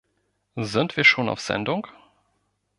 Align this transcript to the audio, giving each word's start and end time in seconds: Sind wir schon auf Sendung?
Sind 0.55 0.97
wir 0.97 1.03
schon 1.03 1.29
auf 1.29 1.39
Sendung? 1.41 1.85